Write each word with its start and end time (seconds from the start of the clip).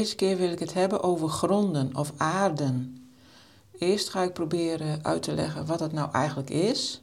Deze 0.00 0.14
keer 0.14 0.36
wil 0.36 0.50
ik 0.50 0.58
het 0.58 0.74
hebben 0.74 1.02
over 1.02 1.28
gronden 1.28 1.96
of 1.96 2.12
aarden. 2.16 3.04
Eerst 3.78 4.08
ga 4.08 4.22
ik 4.22 4.32
proberen 4.32 5.04
uit 5.04 5.22
te 5.22 5.32
leggen 5.32 5.66
wat 5.66 5.80
het 5.80 5.92
nou 5.92 6.12
eigenlijk 6.12 6.50
is 6.50 7.02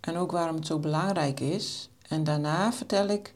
en 0.00 0.16
ook 0.16 0.30
waarom 0.30 0.56
het 0.56 0.66
zo 0.66 0.78
belangrijk 0.78 1.40
is. 1.40 1.90
En 2.08 2.24
daarna 2.24 2.72
vertel 2.72 3.06
ik 3.06 3.34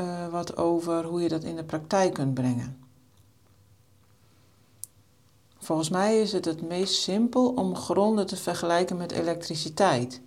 uh, 0.00 0.28
wat 0.28 0.56
over 0.56 1.04
hoe 1.04 1.22
je 1.22 1.28
dat 1.28 1.44
in 1.44 1.56
de 1.56 1.64
praktijk 1.64 2.14
kunt 2.14 2.34
brengen. 2.34 2.78
Volgens 5.58 5.88
mij 5.88 6.20
is 6.20 6.32
het 6.32 6.44
het 6.44 6.62
meest 6.68 6.94
simpel 6.94 7.48
om 7.48 7.76
gronden 7.76 8.26
te 8.26 8.36
vergelijken 8.36 8.96
met 8.96 9.12
elektriciteit. 9.12 10.20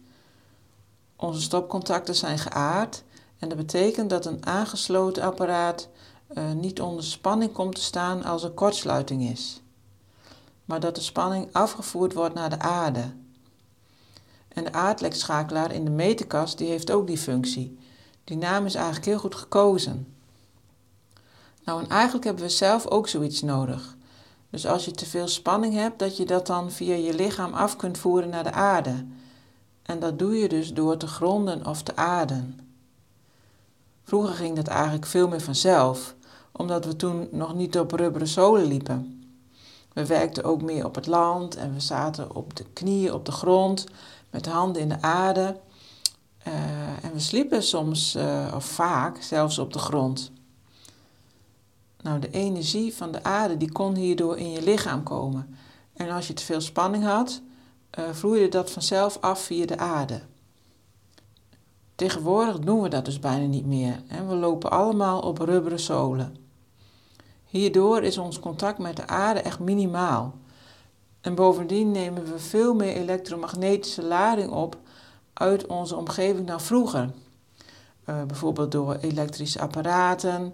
Onze 1.16 1.42
stopcontacten 1.42 2.16
zijn 2.16 2.40
geaard 2.40 3.03
en 3.40 3.50
dat 3.50 3.58
betekent 3.58 4.09
dat 4.09 4.25
een 4.25 4.45
aangesloten 4.45 5.23
apparaat 5.23 5.90
uh, 6.38 6.52
niet 6.52 6.81
onder 6.81 7.03
spanning 7.03 7.52
komt 7.52 7.75
te 7.75 7.81
staan 7.81 8.23
als 8.23 8.44
er 8.44 8.50
kortsluiting 8.50 9.30
is, 9.30 9.61
maar 10.66 10.80
dat 10.80 10.95
de 10.95 11.02
spanning 11.02 11.47
afgevoerd 11.52 12.14
wordt 12.14 12.36
naar 12.36 12.50
de 12.50 12.59
aarde. 12.59 13.14
En 14.47 14.63
de 14.63 14.73
aardlekschakelaar 14.73 15.72
in 15.72 15.86
de 15.86 15.91
meterkast 15.91 16.58
die 16.58 16.67
heeft 16.67 16.91
ook 16.91 17.08
die 17.08 17.17
functie. 17.17 17.78
Die 18.23 18.38
naam 18.38 18.66
is 18.66 18.75
eigenlijk 18.75 19.06
heel 19.06 19.19
goed 19.19 19.36
gekozen. 19.36 20.16
Nou, 21.63 21.83
en 21.83 21.89
eigenlijk 21.89 22.25
hebben 22.25 22.44
we 22.44 22.50
zelf 22.50 22.88
ook 22.88 23.08
zoiets 23.08 23.41
nodig. 23.41 23.95
Dus 24.50 24.67
als 24.67 24.86
je 24.86 24.91
te 24.91 25.06
veel 25.06 25.28
spanning 25.28 25.73
hebt, 25.73 26.00
dat 26.00 26.17
je 26.17 26.25
dat 26.25 26.47
dan 26.47 26.72
via 26.72 26.95
je 26.95 27.13
lichaam 27.13 27.53
af 27.53 27.75
kunt 27.75 27.97
voeren 27.97 28.30
naar 28.30 28.44
de 28.44 28.52
aarde. 28.52 29.06
En 29.81 30.00
dat 30.00 30.19
doe 30.19 30.36
je 30.36 30.50
dus 30.50 30.73
door 30.73 30.97
te 30.97 31.08
gronden 31.08 31.66
of 31.66 31.83
te 31.83 31.95
aarden. 31.95 32.59
Vroeger 34.03 34.36
ging 34.36 34.56
dat 34.56 34.67
eigenlijk 34.67 35.06
veel 35.06 35.28
meer 35.28 35.41
vanzelf, 35.41 36.15
omdat 36.58 36.86
we 36.86 36.95
toen 36.95 37.28
nog 37.31 37.56
niet 37.56 37.80
op 37.80 37.92
rubberen 37.92 38.28
zolen 38.28 38.66
liepen. 38.66 39.23
We 39.94 40.06
werkten 40.06 40.44
ook 40.44 40.62
meer 40.62 40.86
op 40.86 40.95
het 40.95 41.08
land 41.08 41.56
en 41.56 41.73
we 41.73 41.80
zaten 41.80 42.36
op 42.36 42.56
de 42.56 42.66
knieën 42.73 43.14
op 43.14 43.25
de 43.25 43.31
grond 43.31 43.86
met 44.30 44.44
de 44.44 44.50
handen 44.50 44.81
in 44.81 44.89
de 44.89 45.02
aarde. 45.02 45.57
Uh, 46.47 46.53
en 47.03 47.13
we 47.13 47.19
sliepen 47.19 47.63
soms, 47.63 48.16
uh, 48.16 48.53
of 48.56 48.66
vaak, 48.66 49.22
zelfs 49.22 49.59
op 49.59 49.74
de 49.74 49.80
grond. 49.80 50.31
Nou, 52.02 52.19
de 52.19 52.30
energie 52.30 52.96
van 52.96 53.12
de 53.12 53.24
aarde 53.24 53.57
die 53.57 53.72
kon 53.72 53.96
hierdoor 53.96 54.38
in 54.38 54.51
je 54.51 54.63
lichaam 54.63 55.03
komen. 55.03 55.57
En 55.94 56.09
als 56.09 56.28
je 56.28 56.34
te 56.34 56.44
veel 56.44 56.62
spanning 56.62 57.03
had, 57.03 57.41
uh, 58.00 58.06
vloeide 58.12 58.50
dat 58.50 58.72
vanzelf 58.72 59.18
af 59.22 59.41
via 59.41 59.66
de 59.66 59.78
aarde. 59.78 60.22
Tegenwoordig 61.96 62.59
doen 62.59 62.81
we 62.81 62.90
dat 62.90 63.06
dus 63.06 63.19
bijna 63.19 63.46
niet 63.46 63.66
meer. 63.66 64.01
Hè? 64.07 64.25
We 64.25 64.35
lopen 64.35 64.72
allemaal 64.72 65.19
op 65.19 65.38
rubberen 65.38 65.80
zolen. 65.80 66.44
Hierdoor 67.56 68.04
is 68.04 68.18
ons 68.18 68.40
contact 68.40 68.78
met 68.78 68.96
de 68.96 69.08
aarde 69.08 69.42
echt 69.42 69.60
minimaal. 69.60 70.34
En 71.22 71.36
bovendien 71.36 71.92
nemen 71.92 72.26
we 72.26 72.40
veel 72.40 72.74
meer 72.74 72.96
elektromagnetische 72.96 74.04
lading 74.04 74.52
op 74.52 74.78
uit 75.34 75.66
onze 75.66 75.96
omgeving 75.96 76.48
dan 76.48 76.62
vroeger. 76.62 77.12
Uh, 78.10 78.24
bijvoorbeeld 78.24 78.72
door 78.72 78.96
elektrische 78.96 79.60
apparaten, 79.60 80.54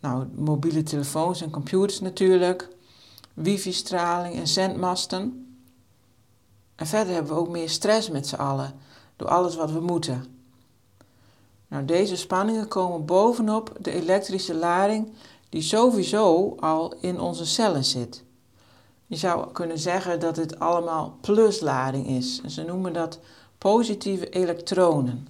nou, 0.00 0.26
mobiele 0.34 0.82
telefoons 0.82 1.40
en 1.40 1.50
computers 1.50 2.00
natuurlijk, 2.00 2.68
wifi-straling 3.34 4.34
en 4.34 4.48
zendmasten. 4.48 5.56
En 6.74 6.86
verder 6.86 7.14
hebben 7.14 7.32
we 7.32 7.38
ook 7.38 7.48
meer 7.48 7.70
stress 7.70 8.10
met 8.10 8.26
z'n 8.26 8.34
allen 8.34 8.74
door 9.16 9.28
alles 9.28 9.56
wat 9.56 9.70
we 9.70 9.80
moeten. 9.80 10.24
Nou, 11.68 11.84
deze 11.84 12.16
spanningen 12.16 12.68
komen 12.68 13.04
bovenop 13.04 13.76
de 13.80 13.90
elektrische 13.90 14.54
lading 14.54 15.12
die 15.54 15.62
sowieso 15.62 16.56
al 16.60 16.94
in 17.00 17.20
onze 17.20 17.46
cellen 17.46 17.84
zit. 17.84 18.24
Je 19.06 19.16
zou 19.16 19.52
kunnen 19.52 19.78
zeggen 19.78 20.20
dat 20.20 20.36
het 20.36 20.58
allemaal 20.58 21.18
pluslading 21.20 22.06
is. 22.06 22.40
En 22.42 22.50
ze 22.50 22.62
noemen 22.62 22.92
dat 22.92 23.18
positieve 23.58 24.28
elektronen. 24.28 25.28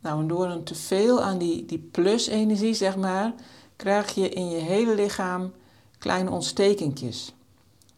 Nou, 0.00 0.20
en 0.20 0.28
door 0.28 0.46
een 0.46 0.64
teveel 0.64 1.22
aan 1.22 1.38
die, 1.38 1.66
die 1.66 1.78
plusenergie, 1.78 2.74
zeg 2.74 2.96
maar, 2.96 3.34
krijg 3.76 4.14
je 4.14 4.28
in 4.28 4.50
je 4.50 4.60
hele 4.60 4.94
lichaam 4.94 5.52
kleine 5.98 6.30
ontstekingjes. 6.30 7.32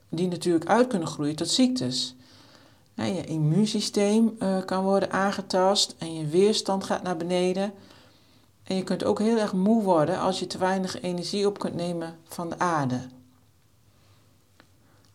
Die 0.09 0.29
natuurlijk 0.29 0.67
uit 0.67 0.87
kunnen 0.87 1.09
groeien 1.09 1.37
tot 1.37 1.49
ziektes. 1.49 2.15
je 2.95 3.25
immuunsysteem 3.25 4.37
uh, 4.39 4.65
kan 4.65 4.85
worden 4.85 5.11
aangetast 5.11 5.95
en 5.99 6.15
je 6.15 6.27
weerstand 6.27 6.85
gaat 6.85 7.03
naar 7.03 7.17
beneden. 7.17 7.73
En 8.67 8.77
je 8.77 8.83
kunt 8.83 9.05
ook 9.05 9.19
heel 9.19 9.39
erg 9.39 9.53
moe 9.53 9.83
worden 9.83 10.19
als 10.19 10.39
je 10.39 10.47
te 10.47 10.59
weinig 10.59 11.01
energie 11.01 11.47
op 11.47 11.59
kunt 11.59 11.75
nemen 11.75 12.19
van 12.25 12.49
de 12.49 12.59
aarde. 12.59 13.01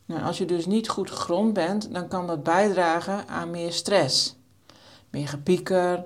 Nou, 0.05 0.23
als 0.23 0.37
je 0.37 0.45
dus 0.45 0.65
niet 0.65 0.89
goed 0.89 1.11
gegrond 1.11 1.53
bent, 1.53 1.93
dan 1.93 2.07
kan 2.07 2.27
dat 2.27 2.43
bijdragen 2.43 3.27
aan 3.27 3.51
meer 3.51 3.71
stress. 3.73 4.35
Meer 5.09 5.27
gepieker, 5.27 6.05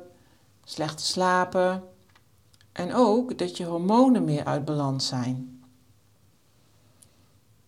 slechte 0.63 1.03
slapen 1.03 1.84
en 2.72 2.94
ook 2.94 3.38
dat 3.38 3.57
je 3.57 3.66
hormonen 3.66 4.23
meer 4.23 4.45
uit 4.45 4.66
balans 4.66 5.07
zijn. 5.07 5.63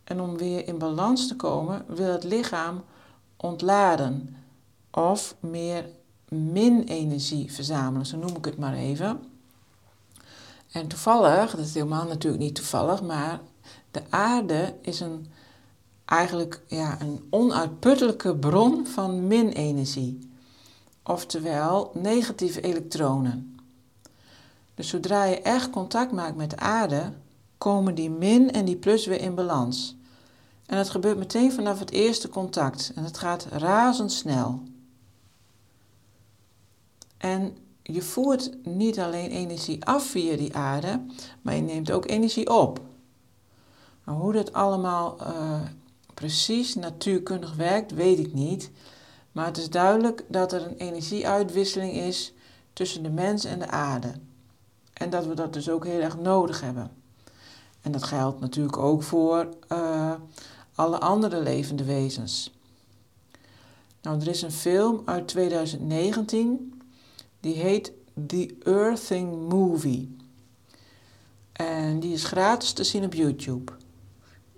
En 0.03 0.21
om 0.21 0.37
weer 0.37 0.67
in 0.67 0.77
balans 0.77 1.27
te 1.27 1.35
komen, 1.35 1.85
wil 1.87 2.11
het 2.11 2.23
lichaam 2.23 2.83
ontladen 3.35 4.35
of 4.91 5.35
meer 5.39 5.89
min-energie 6.29 7.53
verzamelen, 7.53 8.05
zo 8.05 8.17
noem 8.17 8.35
ik 8.35 8.45
het 8.45 8.57
maar 8.57 8.73
even. 8.73 9.36
En 10.71 10.87
toevallig, 10.87 11.51
dat 11.55 11.65
is 11.65 11.73
helemaal 11.73 12.07
natuurlijk 12.07 12.43
niet 12.43 12.55
toevallig, 12.55 13.01
maar 13.01 13.39
de 13.91 14.01
aarde 14.09 14.75
is 14.81 14.99
een 14.99 15.27
eigenlijk 16.07 16.61
ja, 16.67 17.01
een 17.01 17.27
onuitputtelijke 17.29 18.35
bron 18.35 18.87
van 18.87 19.27
min-energie, 19.27 20.29
oftewel 21.03 21.91
negatieve 21.93 22.61
elektronen. 22.61 23.59
Dus 24.75 24.87
zodra 24.87 25.23
je 25.23 25.41
echt 25.41 25.69
contact 25.69 26.11
maakt 26.11 26.35
met 26.35 26.49
de 26.49 26.57
aarde, 26.57 27.13
komen 27.57 27.95
die 27.95 28.09
min 28.09 28.51
en 28.51 28.65
die 28.65 28.75
plus 28.75 29.05
weer 29.05 29.21
in 29.21 29.35
balans. 29.35 29.95
En 30.65 30.77
dat 30.77 30.89
gebeurt 30.89 31.17
meteen 31.17 31.51
vanaf 31.51 31.79
het 31.79 31.91
eerste 31.91 32.29
contact 32.29 32.91
en 32.95 33.03
het 33.03 33.17
gaat 33.17 33.45
razendsnel. 33.51 34.61
En 37.17 37.57
je 37.93 38.01
voert 38.01 38.51
niet 38.63 38.99
alleen 38.99 39.29
energie 39.29 39.85
af 39.85 40.05
via 40.05 40.35
die 40.35 40.55
aarde, 40.55 41.01
maar 41.41 41.55
je 41.55 41.61
neemt 41.61 41.91
ook 41.91 42.09
energie 42.09 42.49
op. 42.49 42.79
Nou, 44.05 44.19
hoe 44.19 44.33
dat 44.33 44.53
allemaal 44.53 45.17
uh, 45.21 45.61
precies 46.13 46.75
natuurkundig 46.75 47.55
werkt, 47.55 47.93
weet 47.93 48.19
ik 48.19 48.33
niet. 48.33 48.71
Maar 49.31 49.45
het 49.45 49.57
is 49.57 49.69
duidelijk 49.69 50.23
dat 50.27 50.53
er 50.53 50.65
een 50.65 50.77
energieuitwisseling 50.77 51.93
is 51.93 52.33
tussen 52.73 53.03
de 53.03 53.09
mens 53.09 53.45
en 53.45 53.59
de 53.59 53.67
aarde. 53.67 54.11
En 54.93 55.09
dat 55.09 55.25
we 55.25 55.33
dat 55.33 55.53
dus 55.53 55.69
ook 55.69 55.85
heel 55.85 56.01
erg 56.01 56.17
nodig 56.17 56.61
hebben. 56.61 56.91
En 57.81 57.91
dat 57.91 58.03
geldt 58.03 58.39
natuurlijk 58.39 58.77
ook 58.77 59.03
voor 59.03 59.49
uh, 59.71 60.13
alle 60.75 60.99
andere 60.99 61.41
levende 61.41 61.83
wezens. 61.83 62.55
Nou, 64.01 64.21
er 64.21 64.27
is 64.27 64.41
een 64.41 64.51
film 64.51 65.01
uit 65.05 65.27
2019 65.27 66.76
die 67.39 67.55
heet 67.55 67.91
The 68.27 68.55
Earthing 68.63 69.49
Movie. 69.49 70.15
En 71.51 71.99
die 71.99 72.13
is 72.13 72.23
gratis 72.23 72.73
te 72.73 72.83
zien 72.83 73.03
op 73.03 73.13
YouTube. 73.13 73.71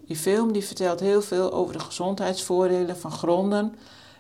Die 0.05 0.17
film 0.17 0.51
die 0.51 0.65
vertelt 0.65 0.99
heel 0.99 1.21
veel 1.21 1.53
over 1.53 1.73
de 1.73 1.79
gezondheidsvoordelen 1.79 2.97
van 2.97 3.11
gronden 3.11 3.75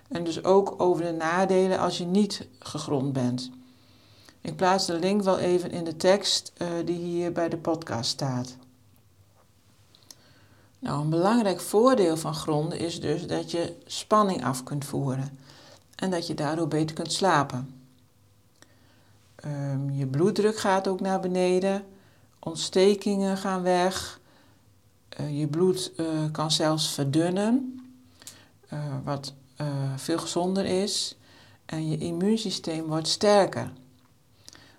en 0.07 0.23
dus 0.23 0.43
ook 0.43 0.75
over 0.77 1.03
de 1.03 1.11
nadelen 1.11 1.79
als 1.79 1.97
je 1.97 2.05
niet 2.05 2.47
gegrond 2.59 3.13
bent. 3.13 3.51
Ik 4.41 4.55
plaats 4.55 4.85
de 4.85 4.99
link 4.99 5.21
wel 5.21 5.37
even 5.37 5.71
in 5.71 5.83
de 5.83 5.95
tekst 5.95 6.53
uh, 6.57 6.67
die 6.85 6.97
hier 6.97 7.31
bij 7.31 7.49
de 7.49 7.57
podcast 7.57 8.09
staat. 8.09 8.55
Nou, 10.79 11.01
een 11.01 11.09
belangrijk 11.09 11.59
voordeel 11.59 12.17
van 12.17 12.35
gronden 12.35 12.79
is 12.79 13.01
dus 13.01 13.27
dat 13.27 13.51
je 13.51 13.75
spanning 13.85 14.45
af 14.45 14.63
kunt 14.63 14.85
voeren 14.85 15.39
en 15.95 16.11
dat 16.11 16.27
je 16.27 16.33
daardoor 16.33 16.67
beter 16.67 16.95
kunt 16.95 17.13
slapen. 17.13 17.78
Um, 19.45 19.91
je 19.91 20.07
bloeddruk 20.07 20.57
gaat 20.57 20.87
ook 20.87 20.99
naar 20.99 21.19
beneden, 21.19 21.85
ontstekingen 22.39 23.37
gaan 23.37 23.61
weg, 23.61 24.19
uh, 25.19 25.39
je 25.39 25.47
bloed 25.47 25.91
uh, 25.97 26.07
kan 26.31 26.51
zelfs 26.51 26.89
verdunnen, 26.93 27.81
uh, 28.73 28.79
wat 29.03 29.33
veel 29.95 30.19
gezonder 30.19 30.65
is, 30.65 31.17
en 31.65 31.89
je 31.89 31.97
immuunsysteem 31.97 32.85
wordt 32.85 33.07
sterker. 33.07 33.71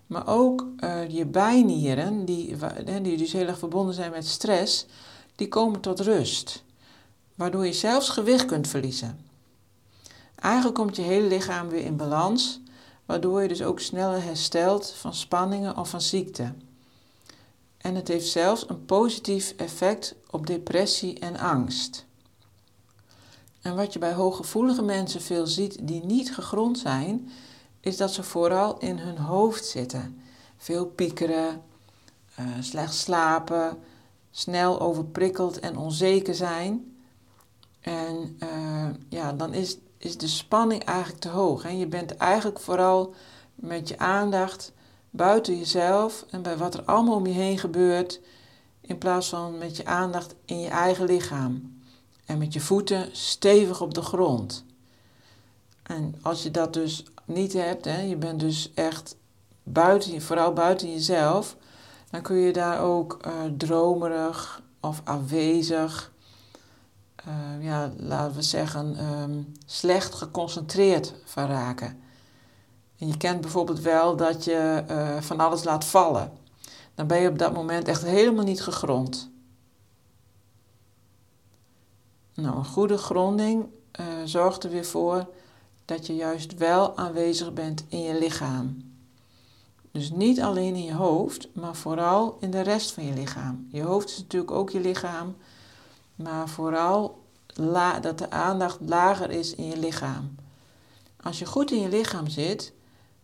Maar 0.07 0.27
ook 0.27 0.67
je 1.09 1.27
bijnieren, 1.27 2.25
die, 2.25 2.57
die 3.03 3.17
dus 3.17 3.33
heel 3.33 3.47
erg 3.47 3.59
verbonden 3.59 3.95
zijn 3.95 4.11
met 4.11 4.27
stress, 4.27 4.87
die 5.37 5.49
komen 5.49 5.81
tot 5.81 6.01
rust, 6.01 6.65
waardoor 7.35 7.67
je 7.67 7.73
zelfs 7.73 8.09
gewicht 8.09 8.45
kunt 8.45 8.69
verliezen. 8.69 9.19
Eigenlijk 10.35 10.75
komt 10.75 10.97
je 10.97 11.03
hele 11.03 11.27
lichaam 11.27 11.69
weer 11.69 11.85
in 11.85 11.97
balans, 11.97 12.61
waardoor 13.11 13.43
je 13.43 13.49
dus 13.49 13.63
ook 13.63 13.81
sneller 13.81 14.23
herstelt 14.23 14.91
van 14.91 15.15
spanningen 15.15 15.77
of 15.77 15.91
van 15.91 16.01
ziekte. 16.01 16.53
En 17.77 17.95
het 17.95 18.09
heeft 18.09 18.29
zelfs 18.29 18.69
een 18.69 18.85
positief 18.85 19.55
effect 19.57 20.15
op 20.31 20.47
depressie 20.47 21.19
en 21.19 21.37
angst. 21.37 22.07
En 23.63 23.77
wat 23.77 23.93
je 23.93 23.99
bij 23.99 24.13
hooggevoelige 24.13 24.83
mensen 24.83 25.21
veel 25.21 25.47
ziet 25.47 25.79
die 25.83 26.05
niet 26.05 26.35
gegrond 26.35 26.79
zijn, 26.79 27.31
is 27.81 27.97
dat 27.97 28.13
ze 28.13 28.23
vooral 28.23 28.79
in 28.79 28.99
hun 28.99 29.19
hoofd 29.19 29.65
zitten. 29.65 30.21
Veel 30.57 30.87
piekeren, 30.87 31.63
uh, 32.41 32.47
slecht 32.61 32.95
slapen, 32.95 33.79
snel 34.31 34.81
overprikkeld 34.81 35.61
en 35.61 35.77
onzeker 35.77 36.35
zijn. 36.35 36.97
En 37.81 38.39
uh, 38.43 38.89
ja, 39.09 39.33
dan 39.33 39.55
is, 39.55 39.77
is 40.01 40.19
de 40.19 40.27
spanning 40.27 40.85
eigenlijk 40.85 41.21
te 41.21 41.29
hoog. 41.29 41.65
En 41.65 41.79
je 41.79 41.87
bent 41.87 42.17
eigenlijk 42.17 42.59
vooral 42.59 43.15
met 43.55 43.89
je 43.89 43.99
aandacht 43.99 44.73
buiten 45.11 45.59
jezelf 45.59 46.25
en 46.31 46.43
bij 46.43 46.57
wat 46.57 46.75
er 46.75 46.85
allemaal 46.85 47.15
om 47.15 47.27
je 47.27 47.33
heen 47.33 47.59
gebeurt, 47.59 48.21
in 48.81 48.99
plaats 48.99 49.29
van 49.29 49.59
met 49.59 49.77
je 49.77 49.85
aandacht 49.85 50.35
in 50.45 50.61
je 50.61 50.69
eigen 50.69 51.07
lichaam. 51.07 51.79
En 52.25 52.39
met 52.39 52.53
je 52.53 52.61
voeten 52.61 53.09
stevig 53.13 53.81
op 53.81 53.95
de 53.95 54.03
grond. 54.03 54.65
En 55.83 56.15
als 56.23 56.43
je 56.43 56.51
dat 56.51 56.73
dus 56.73 57.05
niet 57.25 57.53
hebt, 57.53 57.85
hè, 57.85 58.01
je 58.01 58.17
bent 58.17 58.41
dus 58.41 58.71
echt 58.75 59.17
buiten, 59.63 60.23
vooral 60.23 60.53
buiten 60.53 60.91
jezelf, 60.91 61.57
dan 62.11 62.23
kun 62.23 62.37
je 62.37 62.53
daar 62.53 62.81
ook 62.81 63.19
uh, 63.27 63.33
dromerig 63.57 64.63
of 64.81 65.01
afwezig, 65.05 66.13
uh, 67.31 67.65
ja, 67.65 67.93
laten 67.97 68.35
we 68.35 68.43
zeggen, 68.43 69.05
um, 69.05 69.53
slecht 69.67 70.15
geconcentreerd 70.15 71.15
van 71.25 71.47
raken. 71.47 72.01
En 72.99 73.07
je 73.07 73.17
kent 73.17 73.41
bijvoorbeeld 73.41 73.81
wel 73.81 74.17
dat 74.17 74.45
je 74.45 74.85
uh, 74.91 75.21
van 75.21 75.41
alles 75.41 75.65
laat 75.65 75.85
vallen. 75.85 76.33
Dan 76.95 77.07
ben 77.07 77.21
je 77.21 77.29
op 77.29 77.39
dat 77.39 77.55
moment 77.55 77.89
echt 77.89 78.03
helemaal 78.03 78.45
niet 78.45 78.63
gegrond. 78.63 79.31
Nou, 82.35 82.57
een 82.57 82.65
goede 82.65 82.99
gronding 82.99 83.67
zorgt 84.25 84.65
er 84.65 84.71
weer 84.71 84.85
voor 84.85 85.27
dat 85.85 86.07
je 86.07 86.15
juist 86.15 86.55
wel 86.55 86.97
aanwezig 86.97 87.53
bent 87.53 87.85
in 87.89 88.01
je 88.01 88.19
lichaam. 88.19 88.93
Dus 89.93 90.11
niet 90.11 90.41
alleen 90.41 90.75
in 90.75 90.85
je 90.85 90.95
hoofd, 90.95 91.49
maar 91.55 91.77
vooral 91.77 92.37
in 92.41 92.51
de 92.51 92.61
rest 92.61 92.93
van 92.93 93.05
je 93.05 93.13
lichaam. 93.13 93.67
Je 93.71 93.83
hoofd 93.83 94.09
is 94.09 94.19
natuurlijk 94.19 94.53
ook 94.53 94.71
je 94.71 94.81
lichaam, 94.81 95.37
maar 96.15 96.49
vooral 96.49 97.20
dat 98.01 98.19
de 98.19 98.31
aandacht 98.31 98.79
lager 98.87 99.31
is 99.31 99.55
in 99.55 99.67
je 99.67 99.79
lichaam. 99.79 100.35
Als 101.23 101.39
je 101.39 101.47
goed 101.47 101.71
in 101.71 101.81
je 101.81 101.89
lichaam 101.89 102.29
zit, 102.29 102.73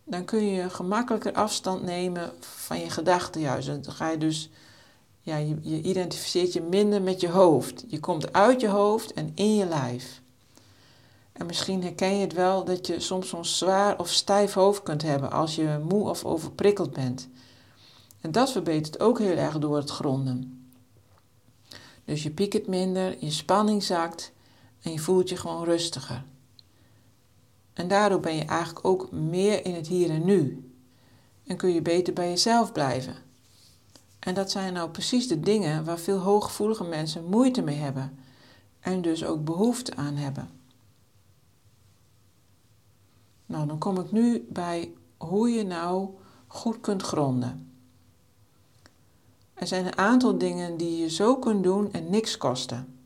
dan 0.03 0.25
kun 0.25 0.45
je 0.45 0.69
gemakkelijker 0.69 1.33
afstand 1.33 1.83
nemen 1.83 2.31
van 2.39 2.79
je 2.79 2.89
gedachten 2.89 3.41
juist. 3.41 3.67
Dan 3.67 3.93
ga 3.93 4.09
je 4.09 4.17
dus, 4.17 4.49
ja, 5.21 5.35
je, 5.35 5.57
je 5.61 5.81
identificeert 5.81 6.53
je 6.53 6.61
minder 6.61 7.01
met 7.01 7.21
je 7.21 7.29
hoofd. 7.29 7.83
Je 7.87 7.99
komt 7.99 8.33
uit 8.33 8.61
je 8.61 8.67
hoofd 8.67 9.13
en 9.13 9.31
in 9.35 9.55
je 9.55 9.65
lijf. 9.65 10.21
En 11.31 11.45
misschien 11.45 11.83
herken 11.83 12.15
je 12.15 12.21
het 12.21 12.33
wel 12.33 12.63
dat 12.63 12.87
je 12.87 12.99
soms 12.99 13.29
zo'n 13.29 13.45
zwaar 13.45 13.99
of 13.99 14.09
stijf 14.09 14.53
hoofd 14.53 14.83
kunt 14.83 15.01
hebben 15.01 15.31
als 15.31 15.55
je 15.55 15.79
moe 15.89 16.09
of 16.09 16.25
overprikkeld 16.25 16.93
bent. 16.93 17.27
En 18.21 18.31
dat 18.31 18.51
verbetert 18.51 18.99
ook 18.99 19.19
heel 19.19 19.35
erg 19.37 19.57
door 19.57 19.75
het 19.75 19.89
gronden. 19.89 20.56
Dus 22.07 22.23
je 22.23 22.31
piekert 22.31 22.67
minder, 22.67 23.15
je 23.19 23.31
spanning 23.31 23.83
zakt 23.83 24.31
en 24.81 24.91
je 24.91 24.99
voelt 24.99 25.29
je 25.29 25.37
gewoon 25.37 25.63
rustiger. 25.63 26.23
En 27.73 27.87
daardoor 27.87 28.19
ben 28.19 28.35
je 28.35 28.45
eigenlijk 28.45 28.85
ook 28.85 29.11
meer 29.11 29.65
in 29.65 29.73
het 29.73 29.87
hier 29.87 30.09
en 30.09 30.25
nu. 30.25 30.71
En 31.47 31.57
kun 31.57 31.73
je 31.73 31.81
beter 31.81 32.13
bij 32.13 32.29
jezelf 32.29 32.71
blijven. 32.71 33.15
En 34.19 34.33
dat 34.33 34.51
zijn 34.51 34.73
nou 34.73 34.89
precies 34.89 35.27
de 35.27 35.39
dingen 35.39 35.85
waar 35.85 35.99
veel 35.99 36.17
hooggevoelige 36.17 36.83
mensen 36.83 37.25
moeite 37.25 37.61
mee 37.61 37.77
hebben. 37.77 38.19
En 38.79 39.01
dus 39.01 39.25
ook 39.25 39.45
behoefte 39.45 39.95
aan 39.95 40.15
hebben. 40.15 40.49
Nou, 43.45 43.67
dan 43.67 43.77
kom 43.77 43.99
ik 43.99 44.11
nu 44.11 44.47
bij 44.49 44.93
hoe 45.17 45.49
je 45.49 45.63
nou 45.63 46.09
goed 46.47 46.79
kunt 46.79 47.01
gronden. 47.01 47.71
Er 49.57 49.67
zijn 49.67 49.85
een 49.85 49.97
aantal 49.97 50.37
dingen 50.37 50.77
die 50.77 50.97
je 50.97 51.09
zo 51.09 51.37
kunt 51.37 51.63
doen 51.63 51.93
en 51.93 52.09
niks 52.09 52.37
kosten. 52.37 52.99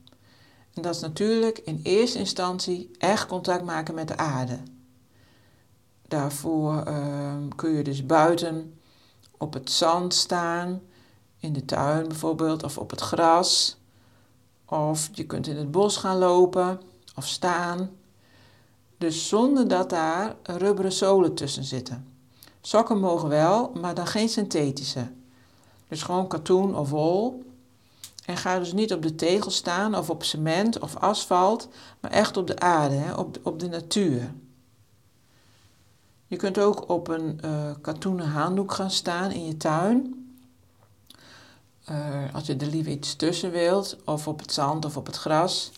En 0.74 0.82
dat 0.82 0.96
is 0.96 1.02
natuurlijk 1.02 1.58
in 1.58 1.80
eerste 1.84 2.20
instantie 2.20 2.92
echt 2.98 3.28
contact 3.28 3.64
maken 3.64 3.96
met 3.96 4.08
de 4.08 4.18
aarde. 4.18 4.60
Daarvoor 6.08 6.84
uh, 6.88 7.34
kun 7.56 7.72
je 7.72 7.84
dus 7.84 8.06
buiten 8.06 8.80
op 9.38 9.54
het 9.54 9.72
zand 9.72 10.14
staan, 10.14 10.82
in 11.40 11.54
de 11.54 11.66
tuin 11.66 12.08
bijvoorbeeld, 12.08 12.64
of 12.64 12.78
op 12.78 12.90
het 12.90 13.02
gras. 13.02 13.78
Of 14.66 15.10
je 15.12 15.26
kunt 15.26 15.48
in 15.48 15.58
het 15.58 15.72
bos 15.72 15.98
gaan 15.98 16.18
lopen 16.18 16.82
of 17.16 17.28
staan. 17.28 17.90
Dus 18.98 19.28
zonder 19.28 19.68
dat 19.68 19.90
daar 19.90 20.36
rubberen 20.44 20.92
zolen 20.92 21.34
tussen 21.34 21.64
zitten. 21.64 22.08
Sokken 22.62 23.00
mogen 23.00 23.30
wel, 23.30 23.72
maar 23.80 23.94
dan 23.94 24.08
geen 24.08 24.30
synthetische. 24.30 25.12
Dus 25.92 26.04
gewoon 26.04 26.28
katoen 26.28 26.76
of 26.76 26.90
wol. 26.90 27.44
En 28.26 28.38
ga 28.38 28.60
dus 28.60 28.74
niet 28.74 28.94
op 28.94 29.02
de 29.02 29.16
tegel 29.16 29.52
staan 29.52 29.96
of 29.96 30.10
op 30.10 30.24
cement 30.24 30.80
of 30.80 30.96
asfalt, 30.96 31.68
maar 32.00 32.12
echt 32.12 32.38
op 32.38 32.48
de 32.48 32.60
aarde, 32.60 32.96
hè, 32.96 33.14
op, 33.14 33.34
de, 33.34 33.40
op 33.44 33.60
de 33.60 33.68
natuur. 33.68 34.34
Je 36.28 36.36
kunt 36.36 36.60
ook 36.60 36.90
op 36.90 37.08
een 37.08 37.40
uh, 37.46 37.72
katoenen 37.82 38.30
handdoek 38.30 38.72
gaan 38.74 38.92
staan 38.92 39.32
in 39.32 39.46
je 39.46 39.58
tuin. 39.58 40.30
Uh, 41.90 42.34
als 42.34 42.46
je 42.46 42.56
er 42.56 42.68
liever 42.68 42.92
iets 42.92 43.16
tussen 43.16 43.52
wilt, 43.52 43.98
of 44.06 44.28
op 44.28 44.40
het 44.40 44.54
zand 44.54 44.86
of 44.86 44.98
op 44.98 45.06
het 45.06 45.18
gras. 45.18 45.72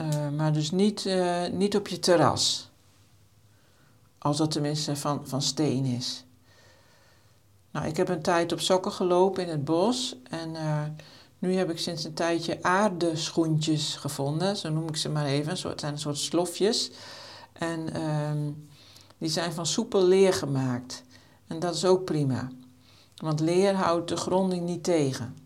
Uh, 0.00 0.28
maar 0.28 0.52
dus 0.52 0.70
niet, 0.70 1.08
niet 1.52 1.76
op 1.76 1.88
je 1.88 1.98
terras. 1.98 2.70
Als 4.18 4.36
dat 4.36 4.50
tenminste 4.50 4.96
van, 4.96 5.20
van 5.24 5.42
steen 5.42 5.84
is. 5.84 6.25
Nou, 7.76 7.88
ik 7.88 7.96
heb 7.96 8.08
een 8.08 8.22
tijd 8.22 8.52
op 8.52 8.60
sokken 8.60 8.92
gelopen 8.92 9.42
in 9.42 9.48
het 9.48 9.64
bos. 9.64 10.16
En 10.30 10.54
uh, 10.54 10.82
nu 11.38 11.54
heb 11.54 11.70
ik 11.70 11.78
sinds 11.78 12.04
een 12.04 12.14
tijdje 12.14 12.62
aardeschoentjes 12.62 13.94
gevonden. 13.94 14.56
Zo 14.56 14.70
noem 14.70 14.88
ik 14.88 14.96
ze 14.96 15.08
maar 15.08 15.26
even. 15.26 15.50
Het 15.50 15.80
zijn 15.80 15.92
een 15.92 15.98
soort 15.98 16.18
slofjes. 16.18 16.90
En 17.52 17.92
ehm, 17.94 18.38
die 19.18 19.28
zijn 19.28 19.52
van 19.52 19.66
soepel 19.66 20.04
leer 20.04 20.32
gemaakt. 20.32 21.02
En 21.46 21.58
dat 21.58 21.74
is 21.74 21.84
ook 21.84 22.04
prima. 22.04 22.48
Want 23.16 23.40
leer 23.40 23.74
houdt 23.74 24.08
de 24.08 24.16
gronding 24.16 24.66
niet 24.66 24.84
tegen. 24.84 25.36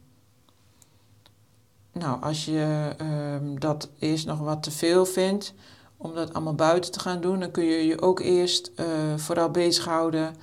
Nou, 1.92 2.22
als 2.22 2.44
je 2.44 2.94
uh, 3.02 3.58
dat 3.58 3.88
eerst 3.98 4.26
nog 4.26 4.38
wat 4.38 4.62
te 4.62 4.70
veel 4.70 5.06
vindt 5.06 5.54
om 5.96 6.14
dat 6.14 6.34
allemaal 6.34 6.54
buiten 6.54 6.92
te 6.92 7.00
gaan 7.00 7.20
doen, 7.20 7.40
dan 7.40 7.50
kun 7.50 7.64
je 7.64 7.86
je 7.86 8.02
ook 8.02 8.20
eerst 8.20 8.70
uh, 8.76 8.86
vooral 9.16 9.50
bezighouden 9.50 10.34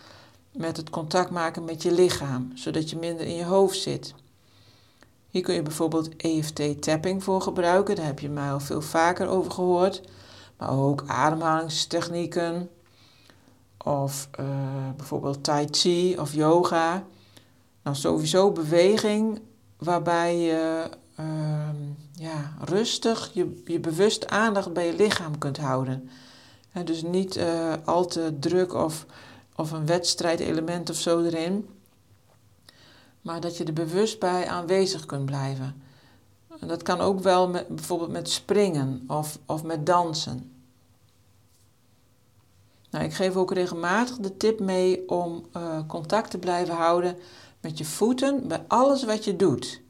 met 0.57 0.77
het 0.77 0.89
contact 0.89 1.29
maken 1.29 1.65
met 1.65 1.83
je 1.83 1.91
lichaam, 1.91 2.51
zodat 2.55 2.89
je 2.89 2.97
minder 2.97 3.25
in 3.25 3.35
je 3.35 3.45
hoofd 3.45 3.79
zit. 3.79 4.13
Hier 5.29 5.41
kun 5.41 5.53
je 5.53 5.61
bijvoorbeeld 5.61 6.15
EFT-tapping 6.15 7.23
voor 7.23 7.41
gebruiken, 7.41 7.95
daar 7.95 8.05
heb 8.05 8.19
je 8.19 8.29
mij 8.29 8.51
al 8.51 8.59
veel 8.59 8.81
vaker 8.81 9.27
over 9.27 9.51
gehoord. 9.51 10.01
Maar 10.57 10.69
ook 10.69 11.03
ademhalingstechnieken, 11.07 12.69
of 13.83 14.29
uh, 14.39 14.45
bijvoorbeeld 14.95 15.43
Tai 15.43 15.67
Chi 15.71 16.17
of 16.19 16.33
yoga. 16.33 17.03
Nou, 17.83 17.95
sowieso 17.95 18.51
beweging 18.51 19.41
waarbij 19.77 20.37
je 20.37 20.89
uh, 21.19 21.25
ja, 22.13 22.53
rustig 22.59 23.29
je, 23.33 23.61
je 23.65 23.79
bewust 23.79 24.27
aandacht 24.27 24.73
bij 24.73 24.85
je 24.85 24.95
lichaam 24.95 25.37
kunt 25.37 25.57
houden. 25.57 26.09
dus 26.83 27.01
niet 27.01 27.37
uh, 27.37 27.73
al 27.85 28.05
te 28.05 28.37
druk 28.39 28.73
of, 28.73 29.05
of 29.57 29.71
een 29.71 29.85
wedstrijdelement 29.85 30.89
of 30.89 30.95
zo 30.95 31.23
erin. 31.23 31.69
Maar 33.21 33.41
dat 33.41 33.57
je 33.57 33.63
er 33.63 33.73
bewust 33.73 34.19
bij 34.19 34.47
aanwezig 34.47 35.05
kunt 35.05 35.25
blijven. 35.25 35.81
En 36.59 36.67
dat 36.67 36.83
kan 36.83 36.99
ook 36.99 37.19
wel 37.19 37.49
met, 37.49 37.67
bijvoorbeeld 37.67 38.11
met 38.11 38.29
springen 38.29 39.03
of, 39.07 39.39
of 39.45 39.63
met 39.63 39.85
dansen. 39.85 40.51
Nou, 42.89 43.05
ik 43.05 43.13
geef 43.13 43.35
ook 43.35 43.53
regelmatig 43.53 44.17
de 44.17 44.37
tip 44.37 44.59
mee 44.59 45.09
om 45.09 45.45
uh, 45.57 45.79
contact 45.87 46.31
te 46.31 46.37
blijven 46.37 46.75
houden 46.75 47.17
met 47.59 47.77
je 47.77 47.85
voeten 47.85 48.47
bij 48.47 48.63
alles 48.67 49.03
wat 49.03 49.23
je 49.23 49.35
doet. 49.35 49.81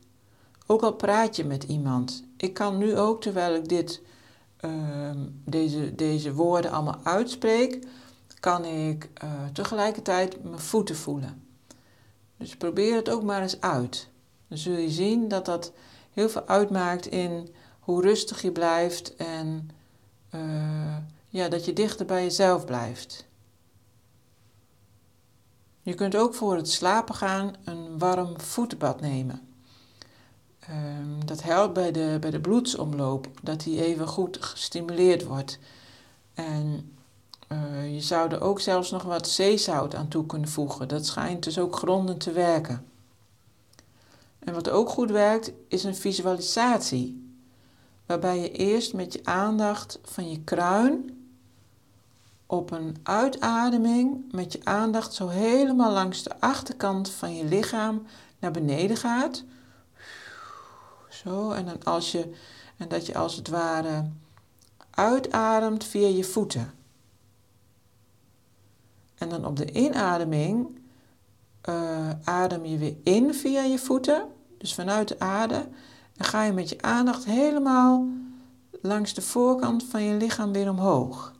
Ook 0.65 0.81
al 0.81 0.93
praat 0.93 1.35
je 1.35 1.45
met 1.45 1.63
iemand. 1.63 2.23
Ik 2.37 2.53
kan 2.53 2.77
nu 2.77 2.97
ook, 2.97 3.21
terwijl 3.21 3.55
ik 3.55 3.69
dit, 3.69 4.01
uh, 4.61 4.71
deze, 5.45 5.95
deze 5.95 6.33
woorden 6.33 6.71
allemaal 6.71 6.99
uitspreek, 7.03 7.87
kan 8.39 8.65
ik 8.65 9.09
uh, 9.23 9.31
tegelijkertijd 9.53 10.43
mijn 10.43 10.59
voeten 10.59 10.95
voelen. 10.95 11.43
Dus 12.37 12.55
probeer 12.55 12.95
het 12.95 13.09
ook 13.09 13.23
maar 13.23 13.41
eens 13.41 13.61
uit. 13.61 14.09
Dan 14.47 14.57
zul 14.57 14.77
je 14.77 14.89
zien 14.89 15.27
dat 15.27 15.45
dat 15.45 15.71
heel 16.11 16.29
veel 16.29 16.47
uitmaakt 16.47 17.05
in 17.05 17.53
hoe 17.79 18.01
rustig 18.01 18.41
je 18.41 18.51
blijft 18.51 19.15
en 19.15 19.69
uh, 20.35 20.97
ja, 21.29 21.49
dat 21.49 21.65
je 21.65 21.73
dichter 21.73 22.05
bij 22.05 22.23
jezelf 22.23 22.65
blijft. 22.65 23.25
Je 25.81 25.93
kunt 25.93 26.15
ook 26.15 26.33
voor 26.33 26.55
het 26.55 26.69
slapen 26.69 27.15
gaan 27.15 27.55
een 27.63 27.97
warm 27.97 28.39
voetbad 28.39 29.01
nemen. 29.01 29.41
Um, 30.69 31.25
dat 31.25 31.43
helpt 31.43 31.73
bij 31.73 31.91
de, 31.91 32.17
bij 32.19 32.31
de 32.31 32.41
bloedsomloop, 32.41 33.27
dat 33.41 33.59
die 33.59 33.83
even 33.83 34.07
goed 34.07 34.37
gestimuleerd 34.45 35.23
wordt. 35.23 35.59
En 36.33 36.91
uh, 37.51 37.93
je 37.93 38.01
zou 38.01 38.31
er 38.31 38.41
ook 38.41 38.59
zelfs 38.59 38.91
nog 38.91 39.03
wat 39.03 39.27
zeezout 39.27 39.95
aan 39.95 40.07
toe 40.07 40.25
kunnen 40.25 40.49
voegen. 40.49 40.87
Dat 40.87 41.05
schijnt 41.05 41.43
dus 41.43 41.59
ook 41.59 41.75
grondend 41.75 42.19
te 42.19 42.31
werken. 42.31 42.85
En 44.39 44.53
wat 44.53 44.69
ook 44.69 44.89
goed 44.89 45.11
werkt, 45.11 45.51
is 45.67 45.83
een 45.83 45.95
visualisatie. 45.95 47.35
Waarbij 48.05 48.39
je 48.39 48.51
eerst 48.51 48.93
met 48.93 49.13
je 49.13 49.19
aandacht 49.23 49.99
van 50.03 50.29
je 50.29 50.39
kruin 50.43 51.17
op 52.45 52.71
een 52.71 52.97
uitademing 53.03 54.31
met 54.31 54.51
je 54.51 54.59
aandacht 54.63 55.13
zo 55.13 55.27
helemaal 55.27 55.91
langs 55.91 56.23
de 56.23 56.39
achterkant 56.39 57.09
van 57.09 57.35
je 57.35 57.45
lichaam 57.45 58.05
naar 58.39 58.51
beneden 58.51 58.97
gaat. 58.97 59.43
Zo, 61.09 61.51
en, 61.51 61.65
dan 61.65 61.83
als 61.83 62.11
je, 62.11 62.33
en 62.77 62.87
dat 62.87 63.05
je 63.05 63.17
als 63.17 63.35
het 63.35 63.47
ware 63.47 64.05
uitademt 64.89 65.83
via 65.83 66.07
je 66.07 66.23
voeten. 66.23 66.76
En 69.17 69.29
dan 69.29 69.45
op 69.45 69.55
de 69.55 69.71
inademing 69.71 70.79
uh, 71.69 72.09
adem 72.23 72.65
je 72.65 72.77
weer 72.77 72.95
in 73.03 73.33
via 73.33 73.61
je 73.61 73.79
voeten, 73.79 74.27
dus 74.57 74.73
vanuit 74.73 75.07
de 75.07 75.19
aarde. 75.19 75.67
En 76.17 76.25
ga 76.25 76.43
je 76.43 76.51
met 76.51 76.69
je 76.69 76.81
aandacht 76.81 77.25
helemaal 77.25 78.07
langs 78.81 79.13
de 79.13 79.21
voorkant 79.21 79.83
van 79.83 80.03
je 80.03 80.13
lichaam 80.13 80.51
weer 80.51 80.69
omhoog. 80.69 81.35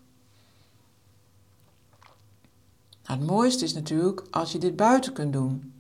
Nou, 3.06 3.20
het 3.20 3.30
mooiste 3.30 3.64
is 3.64 3.74
natuurlijk 3.74 4.24
als 4.32 4.52
je 4.52 4.58
dit 4.58 4.76
buiten 4.76 5.14
kunt 5.14 5.34
doen. 5.34 5.74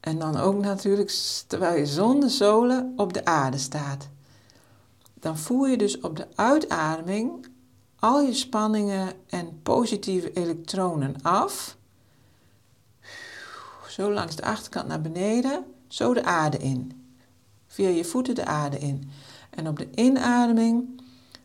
En 0.00 0.18
dan 0.18 0.36
ook 0.36 0.60
natuurlijk 0.60 1.10
terwijl 1.46 1.78
je 1.78 1.86
zonder 1.86 2.30
zolen 2.30 2.92
op 2.96 3.12
de 3.12 3.24
aarde 3.24 3.58
staat. 3.58 4.08
Dan 5.14 5.38
voer 5.38 5.68
je 5.68 5.76
dus 5.76 6.00
op 6.00 6.16
de 6.16 6.26
uitademing 6.34 7.46
al 8.04 8.20
je 8.20 8.34
spanningen 8.34 9.12
en 9.28 9.60
positieve 9.62 10.32
elektronen 10.32 11.14
af. 11.22 11.76
Zo 13.88 14.12
langs 14.12 14.36
de 14.36 14.42
achterkant 14.42 14.88
naar 14.88 15.00
beneden, 15.00 15.64
zo 15.88 16.14
de 16.14 16.24
aarde 16.24 16.56
in. 16.56 16.92
Via 17.66 17.88
je 17.88 18.04
voeten 18.04 18.34
de 18.34 18.44
aarde 18.44 18.78
in. 18.78 19.10
En 19.50 19.68
op 19.68 19.78
de 19.78 19.88
inademing 19.94 21.02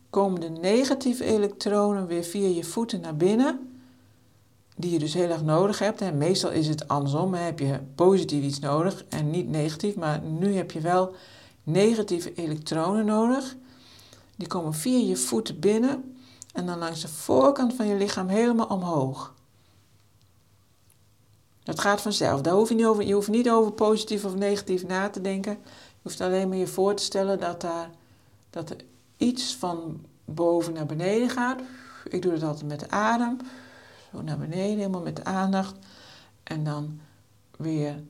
komen 0.10 0.42
de 0.42 0.50
negatieve 0.50 1.24
elektronen 1.24 2.08
weer 2.08 2.24
via 2.24 2.48
je 2.48 2.64
voeten 2.64 3.02
naar 3.02 3.16
binnen 3.16 3.82
die 4.76 4.92
je 4.92 5.00
dus 5.00 5.14
heel 5.14 5.30
erg 5.30 5.44
nodig 5.44 5.80
hebt. 5.80 6.02
En 6.02 6.18
meestal 6.18 6.52
is 6.52 6.68
het 6.68 6.88
andersom, 6.88 7.34
heb 7.34 7.60
je 7.60 7.80
positief 7.96 8.44
iets 8.44 8.60
nodig 8.60 9.06
en 9.10 9.30
niet 9.30 9.50
negatief. 9.50 9.96
Maar 9.96 10.22
nu 10.22 10.54
heb 10.54 10.72
je 10.72 10.80
wel 10.80 11.16
negatieve 11.64 12.34
elektronen 12.34 13.06
nodig. 13.06 13.56
Die 14.36 14.48
komen 14.48 14.74
via 14.74 15.08
je 15.08 15.16
voeten 15.16 15.60
binnen 15.60 16.18
en 16.54 16.66
dan 16.66 16.78
langs 16.78 17.02
de 17.02 17.08
voorkant 17.08 17.74
van 17.74 17.88
je 17.88 17.96
lichaam 17.96 18.28
helemaal 18.28 18.68
omhoog. 18.68 19.34
Dat 21.64 21.80
gaat 21.80 22.02
vanzelf. 22.02 22.42
Daar 22.42 22.54
hoef 22.54 22.70
je, 22.70 22.76
niet 22.76 22.86
over, 22.86 23.04
je 23.04 23.14
hoeft 23.14 23.28
niet 23.28 23.50
over 23.50 23.72
positief 23.72 24.26
of 24.26 24.36
negatief 24.36 24.88
na 24.88 25.10
te 25.10 25.22
denken. 25.22 25.52
Je 25.74 26.02
hoeft 26.02 26.22
alleen 26.22 26.50
maar 26.50 26.58
je 26.58 26.68
voor 26.68 26.94
te 26.94 27.04
stellen 27.04 27.40
dat, 27.40 27.62
daar, 27.62 27.90
dat 28.50 28.70
er 28.70 28.78
iets 29.18 29.56
van 29.56 30.06
boven 30.26 30.74
naar 30.74 30.86
beneden 30.86 31.30
gaat. 31.30 31.60
Ik 32.10 32.22
doe 32.22 32.32
het 32.32 32.44
altijd 32.44 32.68
met 32.68 32.80
de 32.80 32.90
adem. 32.90 33.38
Zo 34.12 34.22
naar 34.22 34.38
beneden, 34.38 34.78
helemaal 34.78 35.02
met 35.02 35.16
de 35.16 35.24
aandacht. 35.24 35.76
En 36.44 36.64
dan 36.64 37.00
weer 37.58 38.04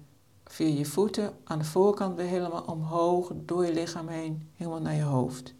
via 0.45 0.77
je 0.77 0.85
voeten 0.85 1.33
aan 1.43 1.59
de 1.59 1.65
voorkant 1.65 2.15
weer 2.15 2.27
helemaal 2.27 2.63
omhoog, 2.63 3.31
door 3.35 3.65
je 3.65 3.73
lichaam 3.73 4.07
heen, 4.07 4.49
helemaal 4.55 4.81
naar 4.81 4.95
je 4.95 5.03
hoofd. 5.03 5.53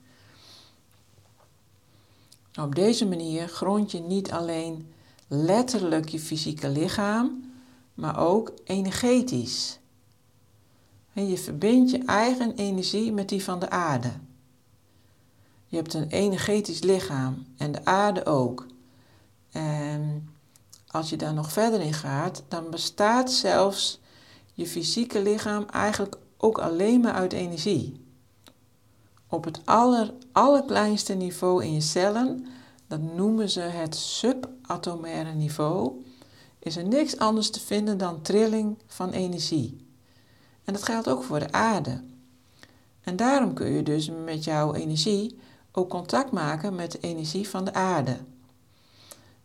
Op 2.56 2.76
deze 2.76 3.06
manier 3.08 3.48
grond 3.48 3.92
je 3.92 4.00
niet 4.00 4.32
alleen 4.32 4.94
letterlijk 5.28 6.10
je 6.10 6.20
fysieke 6.20 6.70
lichaam, 6.70 7.52
maar 7.94 8.20
ook 8.20 8.54
energetisch. 8.64 9.80
En 11.14 11.28
je 11.28 11.38
verbindt 11.38 11.92
je 11.92 12.04
eigen 12.06 12.56
energie 12.56 13.12
met 13.12 13.30
die 13.30 13.44
van 13.44 13.60
de 13.60 13.70
aarde. 13.70 14.12
Je 15.66 15.76
hebt 15.76 15.94
een 15.94 16.08
energetisch 16.08 16.82
lichaam 16.82 17.46
en 17.58 17.72
de 17.72 17.86
aarde 17.86 18.26
ook. 18.26 18.66
En 19.52 20.30
als 20.88 21.10
je 21.10 21.18
daar 21.18 21.34
nog 21.34 21.52
verder 21.52 21.82
in 21.82 21.94
gaat, 21.94 22.44
dan 22.48 22.70
bestaat 22.70 23.32
zelfs 23.32 24.00
je 24.54 24.68
fysieke 24.68 25.22
lichaam 25.22 25.66
eigenlijk 25.66 26.18
ook 26.38 26.58
alleen 26.58 27.02
maar 27.02 27.14
uit 27.14 27.34
energie. 27.34 28.09
Op 29.30 29.44
het 29.44 29.62
aller, 29.66 30.14
allerkleinste 30.32 31.14
niveau 31.14 31.64
in 31.64 31.74
je 31.74 31.82
cellen, 31.82 32.46
dat 32.88 33.02
noemen 33.02 33.50
ze 33.50 33.60
het 33.60 33.96
subatomaire 33.96 35.34
niveau, 35.34 36.06
is 36.60 36.76
er 36.76 36.88
niks 36.88 37.18
anders 37.18 37.50
te 37.50 37.60
vinden 37.60 37.98
dan 37.98 38.22
trilling 38.22 38.78
van 38.88 39.12
energie. 39.12 39.88
En 40.64 40.74
dat 40.74 40.84
geldt 40.84 41.10
ook 41.10 41.24
voor 41.24 41.40
de 41.40 41.52
aarde. 41.52 42.02
En 43.02 43.16
daarom 43.16 43.54
kun 43.54 43.72
je 43.72 43.84
dus 43.84 44.12
met 44.26 44.44
jouw 44.44 44.74
energie 44.74 45.40
ook 45.72 45.90
contact 45.90 46.32
maken 46.32 46.76
met 46.76 46.92
de 46.92 47.00
energie 47.00 47.50
van 47.50 47.66
de 47.66 47.74
aarde. 47.74 48.18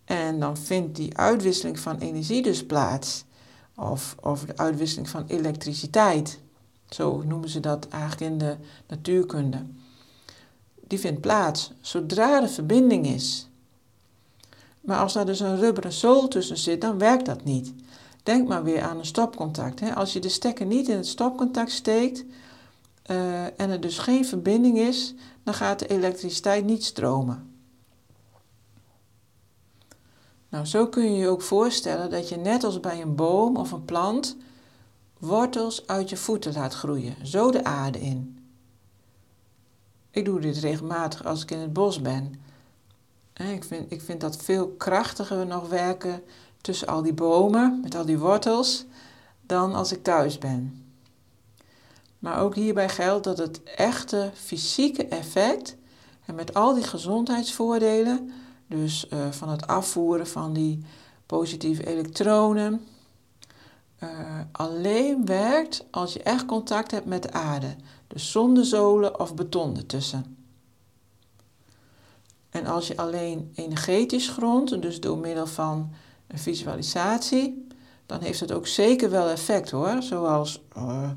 En 0.05 0.41
dan 0.41 0.57
vindt 0.57 0.97
die 0.97 1.17
uitwisseling 1.17 1.79
van 1.79 1.99
energie 1.99 2.43
dus 2.43 2.67
plaats. 2.67 3.25
Of, 3.77 4.17
of 4.21 4.45
de 4.45 4.57
uitwisseling 4.57 5.09
van 5.09 5.25
elektriciteit. 5.27 6.39
Zo 6.95 7.23
noemen 7.27 7.49
ze 7.49 7.61
dat 7.61 7.89
eigenlijk 7.89 8.33
in 8.33 8.39
de 8.39 8.57
natuurkunde. 8.87 9.63
Die 10.87 10.99
vindt 10.99 11.21
plaats 11.21 11.73
zodra 11.81 12.43
er 12.43 12.49
verbinding 12.49 13.07
is. 13.07 13.49
Maar 14.81 14.99
als 14.99 15.13
daar 15.13 15.27
dus 15.27 15.41
een 15.41 15.57
rubberen 15.57 15.93
zool 15.93 16.29
tussen 16.29 16.57
zit, 16.57 16.81
dan 16.81 16.99
werkt 16.99 17.27
dat 17.27 17.45
niet. 17.45 17.73
Denk 18.23 18.49
maar 18.49 18.65
weer 18.65 18.83
aan 18.83 18.99
een 18.99 19.07
stopcontact. 19.07 19.81
Hè. 19.81 19.95
Als 19.95 20.13
je 20.13 20.21
de 20.21 20.29
stekker 20.29 20.67
niet 20.67 20.89
in 20.89 20.97
het 20.97 21.07
stopcontact 21.07 21.71
steekt 21.71 22.25
uh, 23.11 23.45
en 23.45 23.71
er 23.71 23.81
dus 23.81 23.99
geen 23.99 24.25
verbinding 24.25 24.79
is, 24.79 25.15
dan 25.43 25.55
gaat 25.55 25.79
de 25.79 25.87
elektriciteit 25.87 26.65
niet 26.65 26.85
stromen. 26.85 27.51
Nou, 30.49 30.65
zo 30.67 30.87
kun 30.87 31.13
je 31.13 31.19
je 31.19 31.29
ook 31.29 31.43
voorstellen 31.43 32.11
dat 32.11 32.29
je 32.29 32.37
net 32.37 32.65
als 32.65 32.81
bij 32.81 33.03
een 33.03 33.15
boom 33.15 33.57
of 33.57 33.73
een 33.73 33.85
plant 33.85 34.37
wortels 35.25 35.87
uit 35.87 36.09
je 36.11 36.17
voeten 36.17 36.53
laat 36.53 36.75
groeien, 36.75 37.15
zo 37.23 37.51
de 37.51 37.65
aarde 37.65 38.01
in. 38.01 38.39
Ik 40.11 40.25
doe 40.25 40.41
dit 40.41 40.57
regelmatig 40.57 41.25
als 41.25 41.43
ik 41.43 41.51
in 41.51 41.59
het 41.59 41.73
bos 41.73 42.01
ben. 42.01 42.41
Ik 43.35 43.65
vind, 43.65 43.93
ik 43.93 44.01
vind 44.01 44.21
dat 44.21 44.37
veel 44.37 44.69
krachtiger 44.69 45.47
nog 45.47 45.69
werken 45.69 46.23
tussen 46.61 46.89
al 46.89 47.03
die 47.03 47.15
bomen, 47.15 47.81
met 47.83 47.95
al 47.95 48.05
die 48.05 48.19
wortels, 48.19 48.85
dan 49.47 49.75
als 49.75 49.93
ik 49.93 50.03
thuis 50.03 50.39
ben. 50.39 50.85
Maar 52.19 52.41
ook 52.41 52.55
hierbij 52.55 52.89
geldt 52.89 53.25
dat 53.25 53.39
het 53.39 53.63
echte 53.63 54.31
fysieke 54.35 55.07
effect, 55.07 55.77
en 56.25 56.35
met 56.35 56.55
al 56.55 56.75
die 56.75 56.85
gezondheidsvoordelen, 56.85 58.33
dus 58.67 59.07
uh, 59.13 59.31
van 59.31 59.49
het 59.49 59.67
afvoeren 59.67 60.27
van 60.27 60.53
die 60.53 60.85
positieve 61.27 61.87
elektronen. 61.87 62.87
Uh, 64.03 64.41
alleen 64.53 65.27
werkt 65.27 65.85
als 65.91 66.13
je 66.13 66.23
echt 66.23 66.47
contact 66.47 66.91
hebt 66.91 67.07
met 67.07 67.23
de 67.23 67.33
aarde. 67.33 67.77
Dus 68.07 68.31
zonder 68.31 68.65
zolen 68.65 69.21
of 69.21 69.35
beton 69.35 69.77
ertussen. 69.77 70.37
En 72.51 72.67
als 72.67 72.87
je 72.87 72.97
alleen 72.97 73.53
energetisch 73.55 74.29
grondt, 74.29 74.83
dus 74.83 75.01
door 75.01 75.19
middel 75.19 75.47
van 75.47 75.91
een 76.27 76.39
visualisatie, 76.39 77.67
dan 78.07 78.21
heeft 78.21 78.41
het 78.41 78.53
ook 78.53 78.67
zeker 78.67 79.11
wel 79.11 79.29
effect 79.29 79.71
hoor. 79.71 80.03
Zoals, 80.03 80.63
uh, 80.77 81.11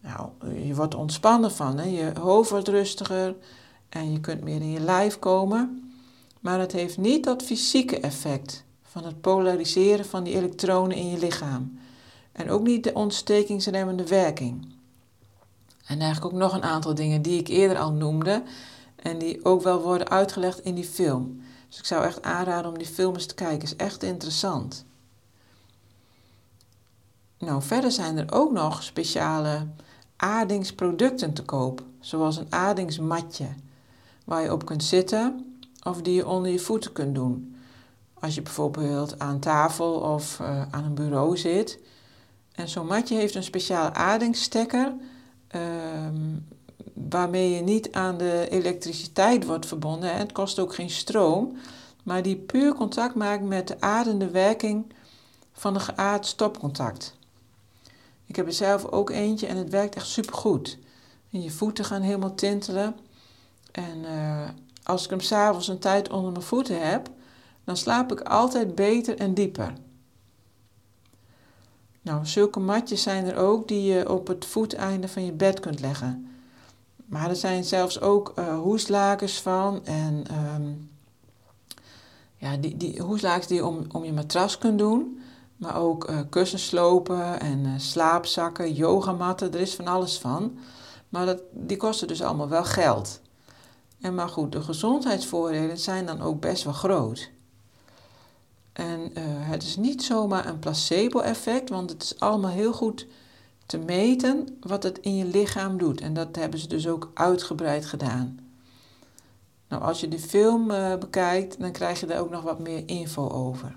nou, 0.00 0.28
je 0.66 0.74
wordt 0.74 0.94
ontspannen 0.94 1.52
van, 1.52 1.78
hè? 1.78 1.88
je 1.88 2.12
hoofd 2.20 2.50
wordt 2.50 2.68
rustiger 2.68 3.34
en 3.88 4.12
je 4.12 4.20
kunt 4.20 4.42
meer 4.42 4.60
in 4.60 4.70
je 4.70 4.80
lijf 4.80 5.18
komen. 5.18 5.92
Maar 6.40 6.60
het 6.60 6.72
heeft 6.72 6.98
niet 6.98 7.24
dat 7.24 7.42
fysieke 7.42 8.00
effect 8.00 8.64
van 8.82 9.04
het 9.04 9.20
polariseren 9.20 10.04
van 10.04 10.24
die 10.24 10.34
elektronen 10.34 10.96
in 10.96 11.10
je 11.10 11.18
lichaam. 11.18 11.78
En 12.34 12.50
ook 12.50 12.62
niet 12.62 12.84
de 12.84 12.94
ontstekingsremmende 12.94 14.06
werking. 14.06 14.72
En 15.86 16.00
eigenlijk 16.00 16.34
ook 16.34 16.40
nog 16.40 16.52
een 16.52 16.62
aantal 16.62 16.94
dingen 16.94 17.22
die 17.22 17.38
ik 17.38 17.48
eerder 17.48 17.78
al 17.78 17.92
noemde 17.92 18.42
en 18.96 19.18
die 19.18 19.44
ook 19.44 19.62
wel 19.62 19.80
worden 19.80 20.10
uitgelegd 20.10 20.58
in 20.58 20.74
die 20.74 20.84
film. 20.84 21.42
Dus 21.68 21.78
ik 21.78 21.84
zou 21.84 22.04
echt 22.04 22.22
aanraden 22.22 22.70
om 22.70 22.78
die 22.78 22.86
film 22.86 23.14
eens 23.14 23.26
te 23.26 23.34
kijken, 23.34 23.62
is 23.62 23.76
echt 23.76 24.02
interessant. 24.02 24.84
Nou, 27.38 27.62
verder 27.62 27.92
zijn 27.92 28.18
er 28.18 28.32
ook 28.32 28.52
nog 28.52 28.82
speciale 28.82 29.66
aardingsproducten 30.16 31.32
te 31.32 31.42
koop, 31.42 31.82
zoals 32.00 32.36
een 32.36 32.52
aardingsmatje, 32.52 33.48
waar 34.24 34.42
je 34.42 34.52
op 34.52 34.64
kunt 34.64 34.84
zitten 34.84 35.56
of 35.82 36.02
die 36.02 36.14
je 36.14 36.26
onder 36.26 36.50
je 36.50 36.58
voeten 36.58 36.92
kunt 36.92 37.14
doen. 37.14 37.56
Als 38.20 38.34
je 38.34 38.42
bijvoorbeeld 38.42 39.18
aan 39.18 39.38
tafel 39.38 39.92
of 39.92 40.38
uh, 40.40 40.62
aan 40.70 40.84
een 40.84 40.94
bureau 40.94 41.36
zit. 41.36 41.78
En 42.54 42.68
zo'n 42.68 42.86
matje 42.86 43.14
heeft 43.14 43.34
een 43.34 43.42
speciale 43.42 43.94
aardingsstekker, 43.94 44.92
uh, 45.56 45.60
waarmee 46.92 47.50
je 47.50 47.60
niet 47.60 47.92
aan 47.92 48.18
de 48.18 48.46
elektriciteit 48.50 49.44
wordt 49.44 49.66
verbonden. 49.66 50.10
Hè. 50.10 50.18
Het 50.18 50.32
kost 50.32 50.58
ook 50.58 50.74
geen 50.74 50.90
stroom, 50.90 51.56
maar 52.02 52.22
die 52.22 52.36
puur 52.36 52.74
contact 52.74 53.14
maakt 53.14 53.42
met 53.42 53.68
de 53.68 53.80
aardende 53.80 54.30
werking 54.30 54.92
van 55.52 55.74
een 55.74 55.80
geaard 55.80 56.26
stopcontact. 56.26 57.16
Ik 58.26 58.36
heb 58.36 58.46
er 58.46 58.52
zelf 58.52 58.84
ook 58.84 59.10
eentje 59.10 59.46
en 59.46 59.56
het 59.56 59.70
werkt 59.70 59.94
echt 59.94 60.06
supergoed. 60.06 60.78
En 61.30 61.42
je 61.42 61.50
voeten 61.50 61.84
gaan 61.84 62.02
helemaal 62.02 62.34
tintelen. 62.34 62.96
En 63.72 63.98
uh, 64.04 64.48
als 64.82 65.04
ik 65.04 65.10
hem 65.10 65.20
s'avonds 65.20 65.68
een 65.68 65.78
tijd 65.78 66.10
onder 66.10 66.32
mijn 66.32 66.44
voeten 66.44 66.88
heb, 66.88 67.10
dan 67.64 67.76
slaap 67.76 68.12
ik 68.12 68.20
altijd 68.20 68.74
beter 68.74 69.18
en 69.18 69.34
dieper. 69.34 69.72
Nou, 72.04 72.26
zulke 72.26 72.60
matjes 72.60 73.02
zijn 73.02 73.26
er 73.26 73.36
ook 73.36 73.68
die 73.68 73.82
je 73.82 74.10
op 74.10 74.26
het 74.26 74.44
voeteinde 74.44 75.08
van 75.08 75.24
je 75.24 75.32
bed 75.32 75.60
kunt 75.60 75.80
leggen. 75.80 76.28
Maar 77.06 77.28
er 77.28 77.36
zijn 77.36 77.64
zelfs 77.64 78.00
ook 78.00 78.32
uh, 78.38 78.58
van 79.40 79.84
en 79.84 80.24
um, 80.54 80.90
ja, 82.36 82.56
die, 82.56 82.76
die 82.76 83.00
die 83.46 83.56
je 83.56 83.66
om, 83.66 83.84
om 83.92 84.04
je 84.04 84.12
matras 84.12 84.58
kunt 84.58 84.78
doen. 84.78 85.20
Maar 85.56 85.76
ook 85.76 86.10
uh, 86.10 86.18
kussenslopen 86.30 87.40
en 87.40 87.64
uh, 87.64 87.72
slaapzakken, 87.76 88.72
yogamatten, 88.72 89.52
er 89.52 89.60
is 89.60 89.74
van 89.74 89.86
alles 89.86 90.18
van. 90.18 90.58
Maar 91.08 91.26
dat, 91.26 91.42
die 91.52 91.76
kosten 91.76 92.08
dus 92.08 92.22
allemaal 92.22 92.48
wel 92.48 92.64
geld. 92.64 93.20
En 94.00 94.14
maar 94.14 94.28
goed, 94.28 94.52
de 94.52 94.62
gezondheidsvoordelen 94.62 95.78
zijn 95.78 96.06
dan 96.06 96.20
ook 96.20 96.40
best 96.40 96.64
wel 96.64 96.72
groot. 96.72 97.30
En 98.74 99.00
uh, 99.00 99.22
het 99.24 99.62
is 99.62 99.76
niet 99.76 100.02
zomaar 100.02 100.46
een 100.46 100.58
placebo-effect, 100.58 101.68
want 101.68 101.90
het 101.90 102.02
is 102.02 102.20
allemaal 102.20 102.50
heel 102.50 102.72
goed 102.72 103.06
te 103.66 103.78
meten 103.78 104.58
wat 104.60 104.82
het 104.82 104.98
in 104.98 105.16
je 105.16 105.24
lichaam 105.24 105.78
doet. 105.78 106.00
En 106.00 106.14
dat 106.14 106.36
hebben 106.36 106.58
ze 106.58 106.68
dus 106.68 106.88
ook 106.88 107.10
uitgebreid 107.14 107.86
gedaan. 107.86 108.38
Nou, 109.68 109.82
als 109.82 110.00
je 110.00 110.08
de 110.08 110.18
film 110.18 110.70
uh, 110.70 110.96
bekijkt, 110.96 111.60
dan 111.60 111.72
krijg 111.72 112.00
je 112.00 112.06
daar 112.06 112.20
ook 112.20 112.30
nog 112.30 112.42
wat 112.42 112.58
meer 112.58 112.82
info 112.86 113.28
over. 113.28 113.72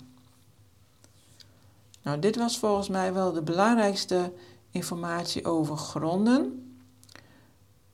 Nou, 2.02 2.20
dit 2.20 2.36
was 2.36 2.60
volgens 2.60 2.90
mij 2.90 3.14
wel 3.14 3.32
de 3.32 3.42
belangrijkste 3.42 4.34
informatie 4.72 5.46
over 5.46 5.78
gronden. 5.78 6.72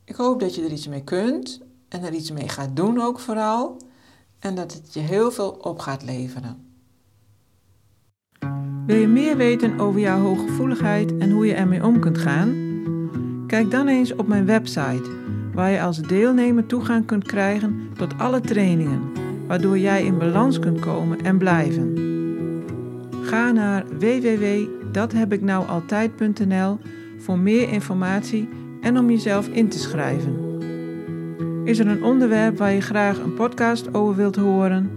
Ik 0.04 0.16
hoop 0.16 0.39
dat 0.39 0.56
je 0.56 0.63
er 0.63 0.72
iets 0.72 0.88
mee 0.88 1.04
kunt 1.04 1.60
en 1.88 2.04
er 2.04 2.13
iets 2.13 2.32
mee 2.32 2.50
gaat 2.50 2.76
doen 2.76 3.02
ook 3.02 3.20
vooral. 3.20 3.78
En 4.39 4.56
dat 4.56 4.74
het 4.74 4.94
je 4.94 5.00
heel 5.00 5.32
veel 5.32 5.50
op 5.50 5.80
gaat 5.80 6.04
leveren. 6.04 6.73
Wil 8.86 8.98
je 8.98 9.08
meer 9.08 9.38
weten 9.38 9.80
over 9.80 10.00
jouw 10.00 10.19
hooggevoeligheid 10.19 11.17
en 11.17 11.32
hoe 11.32 11.46
je 11.46 11.54
ermee 11.54 11.86
om 11.86 12.00
kunt 12.00 12.17
gaan? 12.17 12.56
Kijk 13.48 13.72
dan 13.72 13.88
eens 13.88 14.15
op 14.15 14.28
mijn 14.28 14.46
website, 14.46 15.10
waar 15.54 15.72
je 15.72 15.82
als 15.82 16.02
deelnemer 16.02 16.65
toegang 16.65 17.06
kunt 17.06 17.24
krijgen 17.24 17.89
tot 17.98 18.17
alle 18.17 18.41
trainingen, 18.41 19.02
waardoor 19.48 19.78
jij 19.78 20.04
in 20.04 20.17
balans 20.17 20.60
kunt 20.60 20.80
komen 20.80 21.22
en 21.22 21.38
blijven. 21.38 21.98
Ga 23.22 23.52
naar 23.52 23.86
www.dathebiknoualtijd.nl 24.00 26.80
voor 27.17 27.39
meer 27.39 27.69
informatie 27.69 28.50
en 28.82 28.98
om 28.98 29.10
jezelf 29.10 29.48
in 29.48 29.67
te 29.67 29.80
schrijven. 29.80 30.36
Is 31.63 31.80
er 31.80 31.88
een 31.88 32.04
onderwerp 32.04 32.58
waar 32.58 32.74
je 32.74 32.82
graag 32.82 33.19
een 33.19 33.34
podcast 33.34 33.93
over 33.93 34.15
wilt 34.15 34.36
horen? 34.36 34.89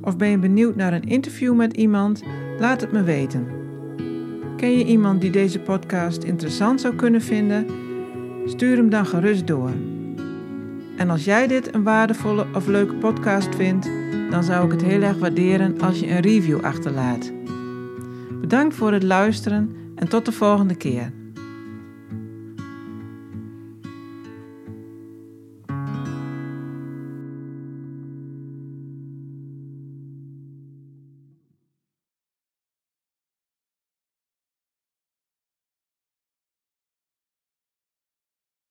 Of 0.00 0.16
ben 0.16 0.28
je 0.28 0.38
benieuwd 0.38 0.76
naar 0.76 0.92
een 0.92 1.08
interview 1.08 1.54
met 1.54 1.72
iemand? 1.72 2.22
Laat 2.62 2.80
het 2.80 2.92
me 2.92 3.02
weten. 3.02 3.46
Ken 4.56 4.78
je 4.78 4.84
iemand 4.84 5.20
die 5.20 5.30
deze 5.30 5.60
podcast 5.60 6.22
interessant 6.22 6.80
zou 6.80 6.94
kunnen 6.94 7.22
vinden? 7.22 7.66
Stuur 8.46 8.76
hem 8.76 8.90
dan 8.90 9.06
gerust 9.06 9.46
door. 9.46 9.70
En 10.96 11.10
als 11.10 11.24
jij 11.24 11.46
dit 11.46 11.74
een 11.74 11.82
waardevolle 11.82 12.46
of 12.54 12.66
leuke 12.66 12.94
podcast 12.94 13.54
vindt, 13.54 13.90
dan 14.30 14.44
zou 14.44 14.64
ik 14.64 14.72
het 14.72 14.82
heel 14.82 15.02
erg 15.02 15.18
waarderen 15.18 15.80
als 15.80 16.00
je 16.00 16.10
een 16.10 16.20
review 16.20 16.64
achterlaat. 16.64 17.32
Bedankt 18.40 18.74
voor 18.74 18.92
het 18.92 19.02
luisteren 19.02 19.76
en 19.94 20.08
tot 20.08 20.24
de 20.24 20.32
volgende 20.32 20.74
keer. 20.74 21.12